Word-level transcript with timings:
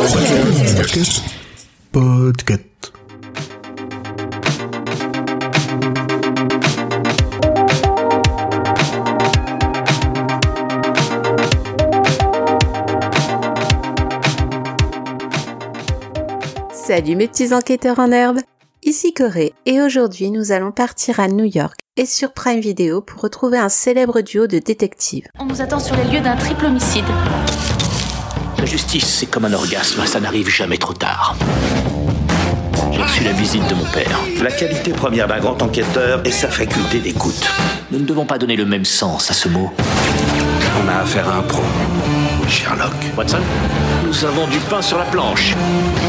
Podcast. 0.00 1.22
Podcast. 1.92 2.92
Salut 16.72 17.16
mes 17.16 17.28
petits 17.28 17.52
enquêteurs 17.52 17.98
en 17.98 18.10
herbe 18.10 18.38
Ici 18.82 19.12
Corée 19.12 19.52
et 19.66 19.82
aujourd'hui 19.82 20.30
nous 20.30 20.50
allons 20.50 20.72
partir 20.72 21.20
à 21.20 21.28
New 21.28 21.44
York 21.44 21.76
et 21.98 22.06
sur 22.06 22.32
Prime 22.32 22.60
Video 22.60 23.02
pour 23.02 23.20
retrouver 23.20 23.58
un 23.58 23.68
célèbre 23.68 24.22
duo 24.22 24.46
de 24.46 24.60
détectives. 24.60 25.26
On 25.38 25.44
nous 25.44 25.60
attend 25.60 25.78
sur 25.78 25.94
les 25.94 26.04
lieux 26.04 26.22
d'un 26.22 26.36
triple 26.36 26.64
homicide. 26.64 27.04
La 28.60 28.66
justice, 28.66 29.06
c'est 29.06 29.24
comme 29.24 29.46
un 29.46 29.54
orgasme, 29.54 30.04
ça 30.04 30.20
n'arrive 30.20 30.50
jamais 30.50 30.76
trop 30.76 30.92
tard. 30.92 31.34
J'ai 32.92 33.00
reçu 33.00 33.24
la 33.24 33.32
visite 33.32 33.66
de 33.68 33.74
mon 33.74 33.86
père. 33.86 34.20
La 34.42 34.50
qualité 34.50 34.92
première 34.92 35.26
d'un 35.28 35.38
grand 35.38 35.62
enquêteur 35.62 36.20
est 36.26 36.30
sa 36.30 36.48
faculté 36.48 36.98
d'écoute. 36.98 37.50
Nous 37.90 37.98
ne 37.98 38.04
devons 38.04 38.26
pas 38.26 38.36
donner 38.36 38.56
le 38.56 38.66
même 38.66 38.84
sens 38.84 39.30
à 39.30 39.34
ce 39.34 39.48
mot. 39.48 39.72
On 40.84 40.88
a 40.88 41.00
affaire 41.00 41.26
à 41.30 41.38
un 41.38 41.42
pro. 41.42 41.62
Sherlock. 42.50 42.92
Watson, 43.16 43.38
nous 44.04 44.24
avons 44.24 44.48
du 44.48 44.58
pain 44.68 44.82
sur 44.82 44.98
la 44.98 45.04
planche. 45.04 45.54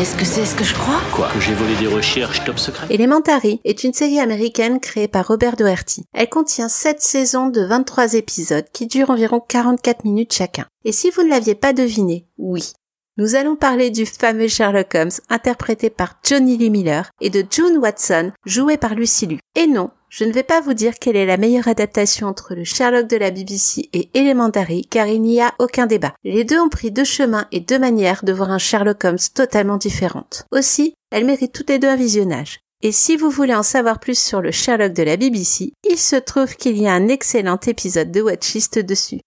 Est-ce 0.01 0.15
que 0.17 0.25
c'est 0.25 0.45
ce 0.45 0.55
que 0.55 0.63
je 0.63 0.73
crois? 0.73 0.99
Quoi? 1.13 1.29
Que 1.31 1.39
j'ai 1.39 1.53
volé 1.53 1.75
des 1.75 1.85
recherches 1.85 2.43
top 2.43 2.57
secret 2.57 2.87
Elementary 2.89 3.61
est 3.63 3.83
une 3.83 3.93
série 3.93 4.19
américaine 4.19 4.79
créée 4.79 5.07
par 5.07 5.27
Robert 5.27 5.55
Doherty. 5.55 6.03
Elle 6.13 6.29
contient 6.29 6.67
7 6.67 6.99
saisons 6.99 7.49
de 7.49 7.61
23 7.61 8.15
épisodes 8.15 8.65
qui 8.73 8.87
durent 8.87 9.11
environ 9.11 9.39
44 9.39 10.03
minutes 10.03 10.33
chacun. 10.33 10.65
Et 10.83 10.91
si 10.91 11.11
vous 11.11 11.21
ne 11.21 11.29
l'aviez 11.29 11.53
pas 11.53 11.73
deviné, 11.73 12.25
oui. 12.39 12.73
Nous 13.17 13.35
allons 13.35 13.57
parler 13.57 13.89
du 13.89 14.05
fameux 14.05 14.47
Sherlock 14.47 14.95
Holmes 14.95 15.11
interprété 15.27 15.89
par 15.89 16.17
Johnny 16.23 16.57
Lee 16.57 16.69
Miller 16.69 17.11
et 17.19 17.29
de 17.29 17.43
June 17.49 17.77
Watson 17.77 18.31
joué 18.45 18.77
par 18.77 18.95
Lucy 18.95 19.25
Liu. 19.25 19.39
Et 19.55 19.67
non, 19.67 19.89
je 20.07 20.23
ne 20.23 20.31
vais 20.31 20.43
pas 20.43 20.61
vous 20.61 20.73
dire 20.73 20.93
quelle 20.97 21.17
est 21.17 21.25
la 21.25 21.35
meilleure 21.35 21.67
adaptation 21.67 22.27
entre 22.27 22.55
le 22.55 22.63
Sherlock 22.63 23.07
de 23.07 23.17
la 23.17 23.29
BBC 23.29 23.89
et 23.91 24.09
Elementary 24.13 24.87
car 24.89 25.07
il 25.07 25.21
n'y 25.21 25.41
a 25.41 25.53
aucun 25.59 25.87
débat. 25.87 26.13
Les 26.23 26.45
deux 26.45 26.57
ont 26.57 26.69
pris 26.69 26.89
deux 26.89 27.03
chemins 27.03 27.47
et 27.51 27.59
deux 27.59 27.79
manières 27.79 28.23
de 28.23 28.31
voir 28.31 28.49
un 28.49 28.57
Sherlock 28.57 29.03
Holmes 29.03 29.17
totalement 29.35 29.77
différentes. 29.77 30.45
Aussi, 30.51 30.93
elles 31.11 31.25
méritent 31.25 31.53
toutes 31.53 31.69
les 31.69 31.79
deux 31.79 31.89
un 31.89 31.97
visionnage. 31.97 32.61
Et 32.81 32.93
si 32.93 33.17
vous 33.17 33.29
voulez 33.29 33.53
en 33.53 33.61
savoir 33.61 33.99
plus 33.99 34.17
sur 34.17 34.41
le 34.41 34.51
Sherlock 34.51 34.93
de 34.93 35.03
la 35.03 35.17
BBC, 35.17 35.73
il 35.89 35.97
se 35.97 36.15
trouve 36.15 36.55
qu'il 36.55 36.77
y 36.77 36.87
a 36.87 36.93
un 36.93 37.09
excellent 37.09 37.59
épisode 37.67 38.09
de 38.09 38.21
Watchlist 38.21 38.79
dessus. 38.79 39.19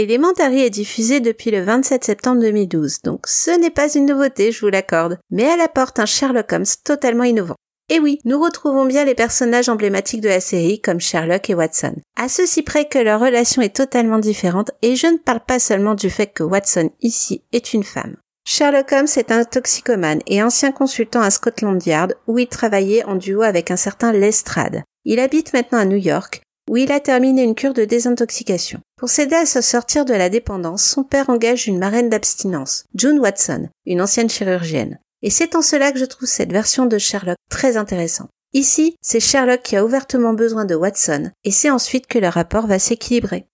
Elementary 0.00 0.60
est 0.60 0.70
diffusé 0.70 1.18
depuis 1.18 1.50
le 1.50 1.60
27 1.60 2.04
septembre 2.04 2.40
2012, 2.40 3.02
donc 3.02 3.26
ce 3.26 3.50
n'est 3.50 3.68
pas 3.68 3.92
une 3.92 4.06
nouveauté, 4.06 4.52
je 4.52 4.60
vous 4.60 4.70
l'accorde, 4.70 5.18
mais 5.32 5.42
elle 5.42 5.60
apporte 5.60 5.98
un 5.98 6.06
Sherlock 6.06 6.52
Holmes 6.52 6.64
totalement 6.84 7.24
innovant. 7.24 7.56
Et 7.88 7.98
oui, 7.98 8.20
nous 8.24 8.40
retrouvons 8.40 8.84
bien 8.84 9.04
les 9.04 9.16
personnages 9.16 9.68
emblématiques 9.68 10.20
de 10.20 10.28
la 10.28 10.38
série 10.38 10.80
comme 10.80 11.00
Sherlock 11.00 11.50
et 11.50 11.54
Watson. 11.56 11.96
À 12.14 12.28
ceci 12.28 12.62
près 12.62 12.84
que 12.84 13.00
leur 13.00 13.18
relation 13.18 13.60
est 13.60 13.74
totalement 13.74 14.20
différente 14.20 14.70
et 14.82 14.94
je 14.94 15.08
ne 15.08 15.16
parle 15.16 15.40
pas 15.44 15.58
seulement 15.58 15.96
du 15.96 16.10
fait 16.10 16.28
que 16.28 16.44
Watson 16.44 16.90
ici 17.00 17.42
est 17.50 17.74
une 17.74 17.82
femme. 17.82 18.14
Sherlock 18.46 18.92
Holmes 18.92 19.08
est 19.16 19.32
un 19.32 19.42
toxicomane 19.42 20.20
et 20.28 20.44
ancien 20.44 20.70
consultant 20.70 21.22
à 21.22 21.30
Scotland 21.30 21.84
Yard 21.84 22.14
où 22.28 22.38
il 22.38 22.46
travaillait 22.46 23.04
en 23.04 23.16
duo 23.16 23.42
avec 23.42 23.72
un 23.72 23.76
certain 23.76 24.12
Lestrade. 24.12 24.84
Il 25.04 25.18
habite 25.18 25.52
maintenant 25.54 25.78
à 25.78 25.84
New 25.86 25.96
York 25.96 26.42
où 26.68 26.76
il 26.76 26.92
a 26.92 27.00
terminé 27.00 27.42
une 27.42 27.54
cure 27.54 27.74
de 27.74 27.84
désintoxication. 27.84 28.80
Pour 28.96 29.08
s'aider 29.08 29.36
à 29.36 29.46
se 29.46 29.60
sortir 29.60 30.04
de 30.04 30.14
la 30.14 30.28
dépendance, 30.28 30.84
son 30.84 31.04
père 31.04 31.30
engage 31.30 31.66
une 31.66 31.78
marraine 31.78 32.10
d'abstinence, 32.10 32.84
June 32.94 33.18
Watson, 33.18 33.68
une 33.86 34.00
ancienne 34.00 34.30
chirurgienne. 34.30 34.98
Et 35.22 35.30
c'est 35.30 35.56
en 35.56 35.62
cela 35.62 35.92
que 35.92 35.98
je 35.98 36.04
trouve 36.04 36.28
cette 36.28 36.52
version 36.52 36.86
de 36.86 36.98
Sherlock 36.98 37.36
très 37.50 37.76
intéressante. 37.76 38.30
Ici, 38.54 38.96
c'est 39.02 39.20
Sherlock 39.20 39.62
qui 39.62 39.76
a 39.76 39.84
ouvertement 39.84 40.32
besoin 40.32 40.64
de 40.64 40.74
Watson, 40.74 41.30
et 41.44 41.50
c'est 41.50 41.70
ensuite 41.70 42.06
que 42.06 42.18
le 42.18 42.28
rapport 42.28 42.66
va 42.66 42.78
s'équilibrer. 42.78 43.46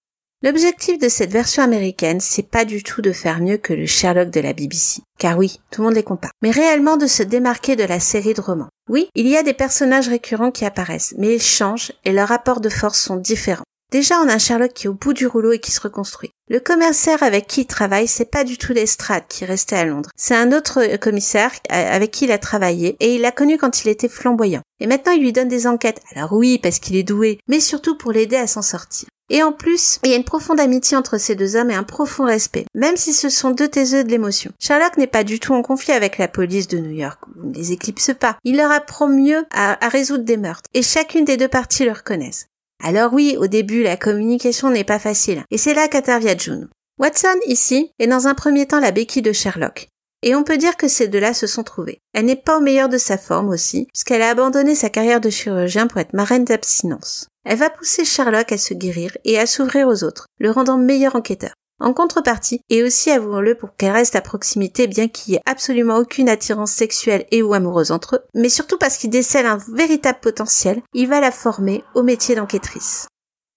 L'objectif 0.45 0.99
de 0.99 1.09
cette 1.09 1.33
version 1.33 1.63
américaine, 1.63 2.21
c'est 2.21 2.47
pas 2.47 2.67
du 2.67 2.83
tout 2.83 3.01
de 3.01 3.13
faire 3.13 3.41
mieux 3.41 3.57
que 3.57 3.73
le 3.73 3.87
Sherlock 3.87 4.29
de 4.29 4.41
la 4.41 4.53
BBC. 4.53 5.01
Car 5.19 5.39
oui, 5.39 5.59
tout 5.71 5.81
le 5.81 5.87
monde 5.87 5.95
les 5.95 6.03
compare. 6.03 6.33
Mais 6.43 6.51
réellement 6.51 6.99
de 6.99 7.07
se 7.07 7.23
démarquer 7.23 7.77
de 7.77 7.85
la 7.85 7.99
série 7.99 8.35
de 8.35 8.43
romans. 8.43 8.69
Oui, 8.91 9.09
il 9.15 9.27
y 9.27 9.39
a 9.39 9.43
des 9.43 9.55
personnages 9.55 10.09
récurrents 10.09 10.51
qui 10.51 10.67
apparaissent, 10.67 11.15
mais 11.17 11.37
ils 11.37 11.43
changent 11.43 11.93
et 12.05 12.13
leurs 12.13 12.29
rapports 12.29 12.61
de 12.61 12.69
force 12.69 13.01
sont 13.01 13.17
différents. 13.17 13.65
Déjà, 13.91 14.21
on 14.21 14.29
a 14.29 14.35
un 14.35 14.39
Sherlock 14.39 14.75
qui 14.75 14.87
est 14.87 14.91
au 14.91 14.93
bout 14.93 15.15
du 15.15 15.27
rouleau 15.27 15.53
et 15.53 15.61
qui 15.61 15.71
se 15.71 15.81
reconstruit. 15.81 16.29
Le 16.51 16.61
commissaire 16.61 17.23
avec 17.23 17.47
qui 17.47 17.63
il 17.63 17.67
travaille, 17.67 18.07
c'est 18.07 18.31
pas 18.31 18.45
du 18.45 18.59
tout 18.59 18.75
Lestrade 18.75 19.25
qui 19.31 19.47
restait 19.47 19.77
à 19.77 19.87
Londres. 19.87 20.11
C'est 20.15 20.35
un 20.35 20.53
autre 20.53 20.97
commissaire 20.97 21.53
avec 21.71 22.11
qui 22.11 22.27
il 22.27 22.33
a 22.33 22.39
travaillé 22.39 22.97
et 23.01 23.15
il 23.15 23.23
l'a 23.23 23.33
connu 23.33 23.57
quand 23.57 23.83
il 23.83 23.89
était 23.89 24.11
flamboyant. 24.11 24.61
Et 24.79 24.87
maintenant, 24.87 25.13
il 25.13 25.23
lui 25.23 25.33
donne 25.33 25.49
des 25.49 25.67
enquêtes. 25.67 26.03
Alors 26.15 26.35
oui, 26.35 26.59
parce 26.59 26.81
qu'il 26.81 26.97
est 26.97 27.03
doué, 27.03 27.39
mais 27.49 27.61
surtout 27.61 27.97
pour 27.97 28.13
l'aider 28.13 28.37
à 28.37 28.47
s'en 28.47 28.61
sortir. 28.61 29.09
Et 29.31 29.43
en 29.43 29.53
plus, 29.53 30.01
il 30.05 30.11
y 30.11 30.15
a 30.15 30.17
une 30.17 30.25
profonde 30.25 30.61
amitié 30.61 30.97
entre 30.97 31.19
ces 31.19 31.35
deux 31.35 31.57
hommes 31.57 31.71
et 31.71 31.75
un 31.75 31.83
profond 31.83 32.25
respect, 32.25 32.67
même 32.75 32.97
si 32.97 33.15
ce 33.15 33.29
sont 33.29 33.51
deux 33.51 33.69
taiseux 33.69 34.05
de 34.05 34.11
l'émotion. 34.11 34.53
Sherlock 34.61 34.97
n'est 34.99 35.07
pas 35.07 35.25
du 35.25 35.41
tout 35.41 35.55
en 35.55 35.63
conflit 35.63 35.93
avec 35.93 36.19
la 36.19 36.29
police 36.29 36.69
de 36.69 36.79
New 36.79 36.93
York, 36.93 37.21
ou 37.37 37.49
ne 37.49 37.55
les 37.55 37.73
éclipse 37.73 38.13
pas. 38.19 38.37
Il 38.45 38.57
leur 38.57 38.71
apprend 38.71 39.09
mieux 39.09 39.45
à, 39.51 39.83
à 39.85 39.89
résoudre 39.89 40.25
des 40.25 40.37
meurtres, 40.37 40.69
et 40.75 40.83
chacune 40.83 41.25
des 41.25 41.39
deux 41.39 41.49
parties 41.49 41.85
le 41.85 41.93
reconnaissent. 41.93 42.49
Alors 42.83 43.15
oui, 43.15 43.37
au 43.39 43.47
début, 43.47 43.83
la 43.83 43.97
communication 43.97 44.69
n'est 44.69 44.85
pas 44.85 44.99
facile, 44.99 45.43
et 45.51 45.59
c'est 45.59 45.75
là 45.75 45.89
qu'intervient 45.89 46.37
June. 46.37 46.69
Watson, 46.99 47.39
ici, 47.47 47.91
est 47.99 48.07
dans 48.07 48.29
un 48.29 48.35
premier 48.35 48.67
temps 48.67 48.79
la 48.79 48.93
béquille 48.93 49.23
de 49.23 49.33
Sherlock. 49.33 49.89
Et 50.27 50.35
on 50.35 50.43
peut 50.43 50.57
dire 50.57 50.79
que 50.79 50.89
ces 50.89 51.07
deux-là 51.07 51.35
se 51.35 51.47
sont 51.47 51.65
trouvés. 51.65 52.01
Elle 52.15 52.25
n'est 52.25 52.35
pas 52.35 52.57
au 52.57 52.61
meilleur 52.63 52.89
de 52.89 52.97
sa 52.97 53.19
forme 53.19 53.51
aussi, 53.51 53.89
puisqu'elle 53.93 54.23
a 54.23 54.31
abandonné 54.31 54.75
sa 54.75 54.89
carrière 54.89 55.21
de 55.21 55.29
chirurgien 55.29 55.87
pour 55.87 56.01
être 56.01 56.15
marraine 56.15 56.47
d'abstinence. 56.47 57.29
Elle 57.45 57.59
va 57.59 57.69
pousser 57.69 58.07
Sherlock 58.07 58.51
à 58.51 58.57
se 58.57 58.73
guérir 58.73 59.15
et 59.25 59.39
à 59.39 59.45
s'ouvrir 59.45 59.87
aux 59.87 60.03
autres, 60.03 60.27
le 60.39 60.51
rendant 60.51 60.79
meilleur 60.79 61.15
enquêteur. 61.15 61.53
En 61.79 61.93
contrepartie, 61.93 62.63
et 62.71 62.83
aussi 62.83 63.11
avouons-le 63.11 63.55
pour 63.55 63.77
qu'elle 63.77 63.91
reste 63.93 64.17
à 64.17 64.23
proximité 64.23 64.87
bien 64.87 65.09
qu'il 65.09 65.33
n'y 65.33 65.37
ait 65.37 65.43
absolument 65.45 65.99
aucune 65.99 66.31
attirance 66.31 66.73
sexuelle 66.73 67.27
et 67.31 67.43
ou 67.43 67.53
amoureuse 67.53 67.91
entre 67.91 68.17
eux, 68.17 68.25
mais 68.35 68.49
surtout 68.49 68.79
parce 68.79 68.97
qu'il 68.97 69.11
décèle 69.11 69.45
un 69.45 69.59
véritable 69.75 70.21
potentiel, 70.23 70.81
il 70.95 71.07
va 71.07 71.21
la 71.21 71.33
former 71.33 71.85
au 71.95 72.03
métier 72.03 72.35
d'enquêtrice. 72.35 73.09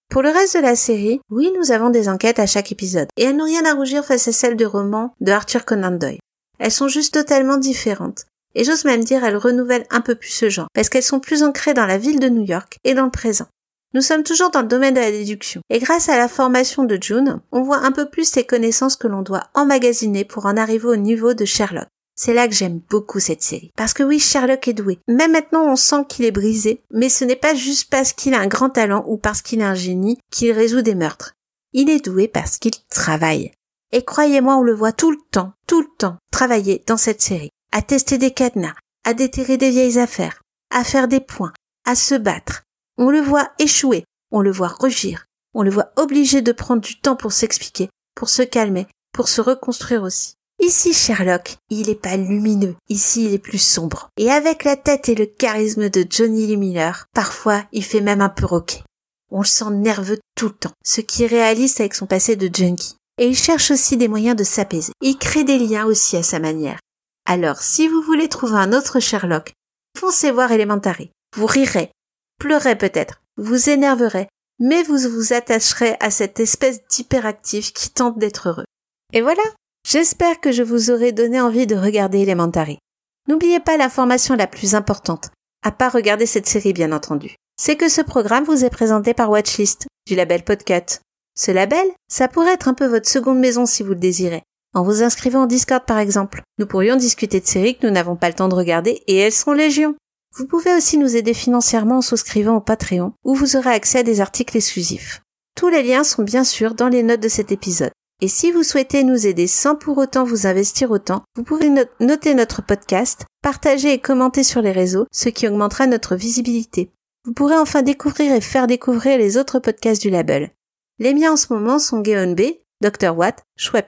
Pour 0.10 0.22
le 0.22 0.30
reste 0.30 0.58
de 0.58 0.62
la 0.62 0.76
série, 0.76 1.22
oui, 1.30 1.50
nous 1.58 1.72
avons 1.72 1.92
des 1.92 2.10
enquêtes 2.10 2.40
à 2.40 2.46
chaque 2.46 2.74
épisode, 2.74 3.08
et 3.16 3.24
elles 3.24 3.38
n'ont 3.38 3.46
rien 3.46 3.64
à 3.64 3.74
rougir 3.74 4.04
face 4.04 4.28
à 4.28 4.34
celles 4.34 4.58
de 4.58 4.66
romans 4.66 5.14
de 5.22 5.32
Arthur 5.32 5.64
Conan 5.64 5.92
Doyle. 5.92 6.20
Elles 6.60 6.72
sont 6.72 6.88
juste 6.88 7.14
totalement 7.14 7.58
différentes. 7.58 8.26
Et 8.56 8.64
j'ose 8.64 8.86
même 8.86 9.04
dire 9.04 9.24
elles 9.24 9.38
renouvellent 9.38 9.86
un 9.90 10.02
peu 10.02 10.16
plus 10.16 10.30
ce 10.30 10.50
genre, 10.50 10.68
parce 10.74 10.90
qu'elles 10.90 11.04
sont 11.04 11.20
plus 11.20 11.44
ancrées 11.44 11.74
dans 11.74 11.86
la 11.86 11.98
ville 11.98 12.20
de 12.20 12.30
New 12.30 12.44
York 12.44 12.78
et 12.84 12.94
dans 12.94 13.06
le 13.06 13.12
présent. 13.12 13.46
Nous 13.94 14.02
sommes 14.02 14.24
toujours 14.24 14.52
dans 14.52 14.62
le 14.62 14.68
domaine 14.68 14.96
de 14.96 15.00
la 15.00 15.12
déduction, 15.12 15.62
et 15.70 15.80
grâce 15.80 16.10
à 16.10 16.18
la 16.18 16.28
formation 16.28 16.84
de 16.84 16.98
June, 17.02 17.40
on 17.52 17.62
voit 17.62 17.86
un 17.86 17.92
peu 17.92 18.10
plus 18.10 18.30
ces 18.30 18.46
connaissances 18.46 18.96
que 18.96 19.08
l'on 19.08 19.22
doit 19.22 19.48
emmagasiner 19.54 20.26
pour 20.26 20.46
en 20.46 20.58
arriver 20.58 20.88
au 20.88 20.96
niveau 20.98 21.34
de 21.34 21.46
Sherlock. 21.46 21.88
C'est 22.20 22.34
là 22.34 22.48
que 22.48 22.54
j'aime 22.54 22.82
beaucoup 22.90 23.20
cette 23.20 23.44
série. 23.44 23.72
Parce 23.78 23.94
que 23.94 24.02
oui, 24.02 24.20
Sherlock 24.20 24.68
est 24.68 24.74
doué. 24.74 24.98
Même 25.08 25.34
maintenant, 25.34 25.72
on 25.72 25.76
sent 25.76 26.04
qu'il 26.10 26.26
est 26.26 26.32
brisé, 26.32 26.82
mais 26.92 27.10
ce 27.10 27.24
n'est 27.24 27.36
pas 27.36 27.54
juste 27.54 27.92
parce 27.92 28.12
qu'il 28.12 28.34
a 28.34 28.40
un 28.40 28.48
grand 28.48 28.72
talent 28.72 29.06
ou 29.08 29.18
parce 29.18 29.44
qu'il 29.44 29.62
est 29.62 29.64
un 29.64 29.76
génie 29.76 30.18
qu'il 30.32 30.52
résout 30.52 30.82
des 30.82 30.96
meurtres. 30.96 31.36
Il 31.74 31.92
est 31.92 32.04
doué 32.04 32.28
parce 32.28 32.58
qu'il 32.58 32.74
travaille. 32.90 33.52
Et 33.92 34.04
croyez-moi, 34.04 34.58
on 34.58 34.64
le 34.64 34.74
voit 34.74 34.92
tout 34.92 35.12
le 35.12 35.18
temps, 35.32 35.54
tout 35.66 35.82
le 35.82 35.88
temps, 35.98 36.18
travailler 36.32 36.84
dans 36.88 36.98
cette 36.98 37.22
série, 37.22 37.52
à 37.72 37.82
tester 37.82 38.18
des 38.18 38.32
cadenas, 38.32 38.76
à 39.06 39.14
déterrer 39.14 39.58
des 39.58 39.70
vieilles 39.70 40.00
affaires, 40.00 40.42
à 40.70 40.84
faire 40.84 41.08
des 41.08 41.22
points, 41.22 41.54
à 41.86 41.96
se 41.96 42.16
battre. 42.16 42.64
On 42.98 43.10
le 43.10 43.22
voit 43.22 43.52
échouer, 43.60 44.04
on 44.32 44.42
le 44.42 44.52
voit 44.52 44.76
rugir, 44.80 45.26
on 45.54 45.64
le 45.64 45.72
voit 45.72 45.92
obligé 45.96 46.42
de 46.42 46.52
prendre 46.52 46.82
du 46.82 47.00
temps 47.00 47.16
pour 47.16 47.32
s'expliquer, 47.32 47.90
pour 48.16 48.30
se 48.30 48.42
calmer, 48.42 48.88
pour 49.14 49.30
se 49.30 49.42
reconstruire 49.42 50.04
aussi. 50.04 50.34
Ici, 50.60 50.92
Sherlock, 50.92 51.58
il 51.70 51.90
est 51.90 51.96
pas 51.96 52.18
lumineux, 52.18 52.76
ici 52.90 53.26
il 53.26 53.34
est 53.34 53.40
plus 53.40 53.60
sombre. 53.60 54.10
Et 54.18 54.32
avec 54.32 54.64
la 54.64 54.76
tête 54.76 55.08
et 55.08 55.16
le 55.16 55.28
charisme 55.28 55.90
de 55.90 56.06
Johnny 56.10 56.48
Lee 56.48 56.82
parfois 57.14 57.64
il 57.72 57.84
fait 57.84 58.02
même 58.02 58.22
un 58.22 58.30
peu 58.30 58.46
roquer. 58.46 58.84
On 59.30 59.42
le 59.42 59.46
sent 59.46 59.70
nerveux 59.72 60.20
tout 60.36 60.48
le 60.48 60.56
temps, 60.56 60.72
ce 60.84 61.02
qui 61.02 61.24
est 61.24 61.28
réaliste 61.28 61.80
avec 61.80 61.94
son 61.94 62.08
passé 62.08 62.36
de 62.36 62.54
junkie. 62.54 62.98
Et 63.18 63.28
il 63.28 63.36
cherche 63.36 63.72
aussi 63.72 63.98
des 63.98 64.08
moyens 64.08 64.36
de 64.36 64.44
s'apaiser. 64.44 64.94
Il 65.02 65.18
crée 65.18 65.44
des 65.44 65.58
liens 65.58 65.86
aussi 65.86 66.18
à 66.18 66.24
sa 66.24 66.40
manière. 66.40 66.80
Alors, 67.26 67.62
si 67.62 67.88
vous 67.88 68.02
voulez 68.02 68.30
trouver 68.30 68.58
un 68.58 68.74
autre 68.74 69.00
Sherlock, 69.00 69.54
foncez 69.98 70.32
voir 70.32 70.52
Elementary. 70.52 71.12
Vous 71.36 71.46
rirez, 71.46 71.92
pleurerez 72.40 72.78
peut-être, 72.78 73.22
vous 73.36 73.70
énerverez, 73.70 74.28
mais 74.60 74.84
vous 74.84 74.98
vous 75.10 75.34
attacherez 75.34 75.98
à 76.00 76.10
cette 76.10 76.40
espèce 76.40 76.82
d'hyperactif 76.88 77.74
qui 77.74 77.90
tente 77.90 78.18
d'être 78.18 78.50
heureux. 78.50 78.66
Et 79.14 79.22
voilà, 79.22 79.44
j'espère 79.86 80.40
que 80.40 80.52
je 80.52 80.64
vous 80.64 80.90
aurai 80.90 81.12
donné 81.12 81.42
envie 81.42 81.68
de 81.68 81.76
regarder 81.76 82.22
Elementary. 82.22 82.80
N'oubliez 83.28 83.60
pas 83.60 83.78
l'information 83.78 84.36
la 84.36 84.48
plus 84.48 84.74
importante, 84.74 85.32
à 85.64 85.72
part 85.72 85.92
regarder 85.92 86.26
cette 86.26 86.48
série 86.48 86.74
bien 86.74 86.92
entendu. 86.92 87.36
C'est 87.60 87.76
que 87.76 87.90
ce 87.90 88.02
programme 88.02 88.46
vous 88.46 88.64
est 88.64 88.70
présenté 88.70 89.14
par 89.14 89.30
Watchlist, 89.30 89.88
du 90.08 90.16
label 90.16 90.44
Podcut. 90.44 91.00
Ce 91.38 91.52
label, 91.52 91.86
ça 92.10 92.28
pourrait 92.28 92.54
être 92.54 92.68
un 92.68 92.74
peu 92.74 92.88
votre 92.88 93.08
seconde 93.08 93.40
maison 93.40 93.66
si 93.66 93.84
vous 93.84 93.90
le 93.90 93.96
désirez. 93.96 94.42
en 94.74 94.84
vous 94.84 95.02
inscrivant 95.02 95.44
au 95.44 95.48
Discord 95.48 95.84
par 95.86 96.00
exemple. 96.00 96.42
Nous 96.60 96.68
pourrions 96.68 96.98
discuter 96.98 97.40
de 97.40 97.48
séries 97.48 97.78
que 97.78 97.88
nous 97.88 97.94
n'avons 97.94 98.16
pas 98.16 98.28
le 98.28 98.36
temps 98.36 98.48
de 98.48 98.56
regarder 98.56 99.02
et 99.08 99.16
elles 99.16 99.32
sont 99.32 99.54
légion. 99.54 99.96
Vous 100.36 100.46
pouvez 100.46 100.76
aussi 100.76 100.98
nous 100.98 101.16
aider 101.16 101.34
financièrement 101.34 101.98
en 101.98 102.02
souscrivant 102.02 102.58
au 102.58 102.62
Patreon 102.62 103.14
où 103.24 103.34
vous 103.34 103.56
aurez 103.56 103.72
accès 103.72 104.00
à 104.00 104.04
des 104.04 104.20
articles 104.20 104.58
exclusifs. 104.58 105.22
Tous 105.56 105.70
les 105.70 105.84
liens 105.84 106.04
sont 106.04 106.24
bien 106.24 106.44
sûr 106.44 106.76
dans 106.76 106.90
les 106.90 107.02
notes 107.02 107.22
de 107.22 107.28
cet 107.28 107.52
épisode. 107.52 107.92
Et 108.22 108.28
si 108.28 108.52
vous 108.52 108.64
souhaitez 108.64 109.04
nous 109.04 109.28
aider 109.28 109.48
sans 109.48 109.76
pour 109.76 109.98
autant 110.00 110.24
vous 110.24 110.48
investir 110.48 110.90
autant, 110.92 111.24
vous 111.36 111.44
pouvez 111.44 111.72
noter 112.00 112.34
notre 112.34 112.64
podcast, 112.64 113.26
partager 113.44 113.94
et 113.94 114.00
commenter 114.00 114.44
sur 114.44 114.62
les 114.62 114.72
réseaux, 114.72 115.06
ce 115.12 115.30
qui 115.30 115.48
augmentera 115.48 115.86
notre 115.86 116.16
visibilité. 116.16 116.92
Vous 117.26 117.34
pourrez 117.34 117.58
enfin 117.58 117.84
découvrir 117.84 118.34
et 118.34 118.42
faire 118.42 118.68
découvrir 118.68 119.18
les 119.18 119.38
autres 119.38 119.60
podcasts 119.60 120.02
du 120.02 120.10
label. 120.10 120.52
Les 121.00 121.14
miens 121.14 121.34
en 121.34 121.38
ce 121.38 121.54
moment 121.54 121.78
sont 121.78 122.04
Geon 122.04 122.34
B, 122.34 122.42
Dr 122.82 123.16
Watt, 123.16 123.44
Choix 123.56 123.84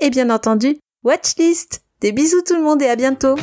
et 0.00 0.10
bien 0.10 0.30
entendu 0.30 0.78
Watchlist. 1.04 1.82
Des 2.00 2.10
bisous 2.10 2.42
tout 2.44 2.56
le 2.56 2.62
monde 2.62 2.82
et 2.82 2.88
à 2.88 2.96
bientôt 2.96 3.36